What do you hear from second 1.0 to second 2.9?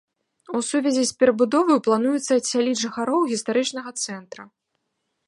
з перабудоваю плануецца адсяліць